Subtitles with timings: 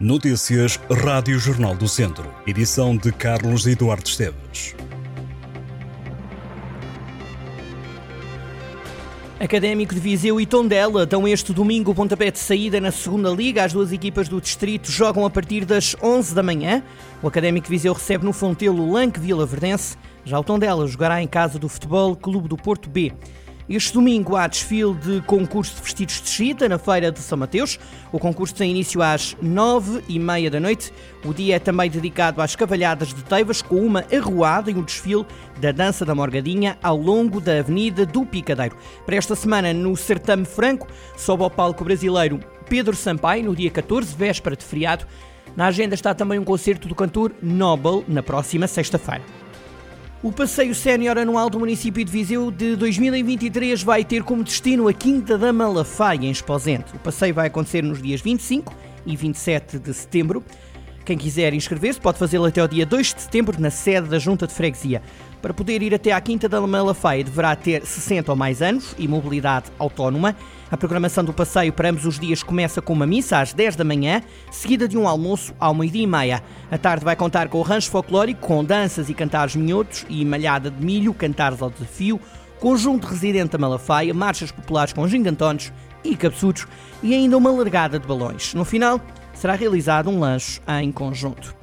[0.00, 2.32] Notícias Rádio Jornal do Centro.
[2.46, 4.76] Edição de Carlos Eduardo Esteves.
[9.40, 13.64] Académico de Viseu e Tondela dão este domingo o pontapé de saída na segunda Liga.
[13.64, 16.80] As duas equipas do distrito jogam a partir das 11 da manhã.
[17.20, 19.96] O Académico de Viseu recebe no Fontelo o Lanque Vila Verdense.
[20.24, 23.12] Já o Tondela jogará em casa do Futebol Clube do Porto B.
[23.68, 27.78] Este domingo há desfile de concurso de vestidos de chita na Feira de São Mateus.
[28.10, 30.90] O concurso tem início às nove e meia da noite.
[31.22, 35.26] O dia é também dedicado às cavalhadas de Teivas, com uma arruada e um desfile
[35.60, 38.74] da Dança da Morgadinha ao longo da Avenida do Picadeiro.
[39.04, 42.40] Para esta semana, no Certame Franco, sobe ao palco brasileiro
[42.70, 45.04] Pedro Sampaio, no dia 14, véspera de feriado.
[45.54, 49.22] Na agenda está também um concerto do cantor Nobel, na próxima sexta-feira.
[50.20, 54.92] O passeio sénior anual do município de Viseu de 2023 vai ter como destino a
[54.92, 56.92] Quinta da Malafaia, em Esposente.
[56.96, 58.74] O passeio vai acontecer nos dias 25
[59.06, 60.42] e 27 de setembro.
[61.08, 64.46] Quem quiser inscrever-se pode fazê-lo até o dia 2 de setembro na sede da Junta
[64.46, 65.00] de Freguesia.
[65.40, 69.08] Para poder ir até à Quinta da Malafaia deverá ter 60 ou mais anos e
[69.08, 70.36] mobilidade autónoma.
[70.70, 73.84] A programação do passeio para ambos os dias começa com uma missa às 10 da
[73.84, 76.42] manhã, seguida de um almoço ao meio-dia e meia.
[76.70, 80.70] A tarde vai contar com o rancho folclórico, com danças e cantares minhotos e malhada
[80.70, 82.20] de milho, cantares ao desafio,
[82.60, 85.72] conjunto residente da Malafaia, marchas populares com gingantones
[86.04, 86.66] e cabeçudos
[87.02, 88.52] e ainda uma largada de balões.
[88.52, 89.00] No final,
[89.38, 91.56] será realizado um lanche em conjunto.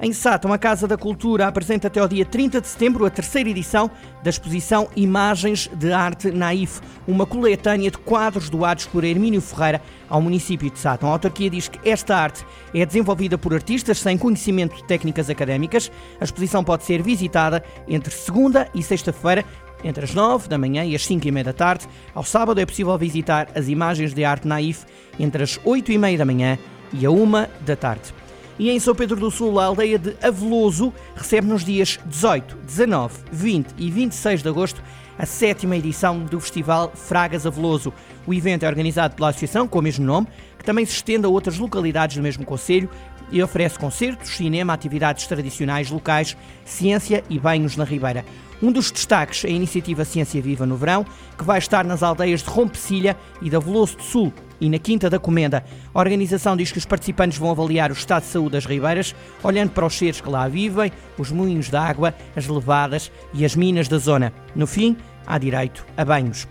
[0.00, 3.50] Em Sátão, a Casa da Cultura apresenta até ao dia 30 de setembro a terceira
[3.50, 3.90] edição
[4.22, 10.22] da exposição Imagens de Arte Naif, uma coletânea de quadros doados por Hermínio Ferreira ao
[10.22, 11.08] município de Sátão.
[11.08, 15.90] A autarquia diz que esta arte é desenvolvida por artistas sem conhecimento de técnicas académicas.
[16.20, 19.44] A exposição pode ser visitada entre segunda e sexta-feira
[19.82, 21.86] entre as 9 da manhã e as 5 e meia da tarde.
[22.14, 24.84] Ao sábado é possível visitar as imagens de arte naif
[25.18, 26.56] entre as 8 e meia da manhã
[26.92, 28.14] e a 1 da tarde.
[28.58, 33.14] E em São Pedro do Sul, a aldeia de Aveloso recebe nos dias 18, 19,
[33.30, 34.82] 20 e 26 de agosto
[35.16, 37.92] a sétima edição do Festival Fragas Aveloso.
[38.26, 41.28] O evento é organizado pela associação com o mesmo nome, que também se estende a
[41.28, 42.88] outras localidades do mesmo Conselho
[43.30, 48.24] e oferece concertos, cinema, atividades tradicionais locais, ciência e banhos na Ribeira.
[48.62, 51.04] Um dos destaques é a iniciativa Ciência Viva no Verão,
[51.36, 55.08] que vai estar nas aldeias de Rompecilha e da Veloso do Sul e na Quinta
[55.08, 55.64] da Comenda.
[55.94, 59.70] A organização diz que os participantes vão avaliar o estado de saúde das ribeiras, olhando
[59.70, 63.88] para os seres que lá vivem, os moinhos de água, as levadas e as minas
[63.88, 64.32] da zona.
[64.54, 66.46] No fim, há direito a banhos.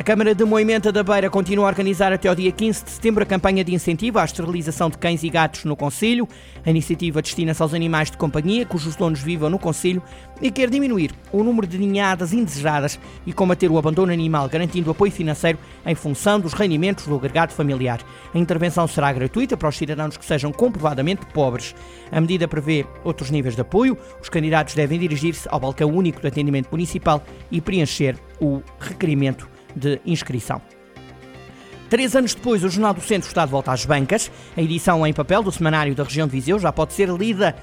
[0.00, 3.22] A Câmara de Moimenta da Beira continua a organizar até ao dia 15 de setembro
[3.22, 6.26] a campanha de incentivo à esterilização de cães e gatos no Conselho.
[6.64, 10.02] A iniciativa destina-se aos animais de companhia cujos donos vivam no Conselho
[10.40, 15.12] e quer diminuir o número de ninhadas indesejadas e combater o abandono animal, garantindo apoio
[15.12, 18.00] financeiro em função dos rendimentos do agregado familiar.
[18.34, 21.74] A intervenção será gratuita para os cidadãos que sejam comprovadamente pobres.
[22.10, 23.98] A medida prevê outros níveis de apoio.
[24.22, 30.00] Os candidatos devem dirigir-se ao balcão único de atendimento municipal e preencher o requerimento de
[30.04, 30.60] inscrição.
[31.88, 34.30] Três anos depois, o Jornal do Centro está de volta às bancas.
[34.56, 37.56] A edição em papel do Semanário da Região de Viseu já pode ser lida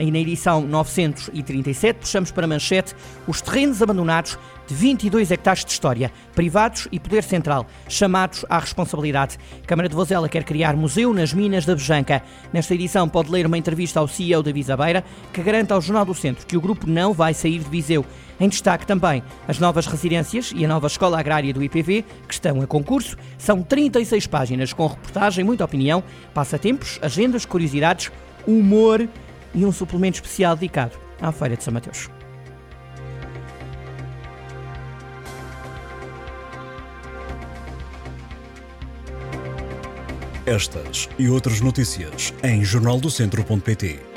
[0.00, 2.96] Aí na edição 937 puxamos para manchete
[3.28, 9.36] os terrenos abandonados de 22 hectares de história, privados e poder central, chamados à responsabilidade.
[9.66, 12.22] Câmara de Vozela quer criar museu nas minas da Bejanca.
[12.50, 16.14] Nesta edição pode ler uma entrevista ao CEO da Visabeira, que garante ao Jornal do
[16.14, 18.02] Centro que o grupo não vai sair de Viseu.
[18.40, 22.62] Em destaque também as novas residências e a nova escola agrária do IPV, que estão
[22.62, 23.18] a concurso.
[23.36, 28.10] São 36 páginas com reportagem, muita opinião, passatempos, agendas, curiosidades,
[28.46, 29.06] humor
[29.54, 32.08] e um suplemento especial dedicado à Feira de São Mateus.
[40.46, 44.09] Estas e outras notícias em jornaldocentro.pt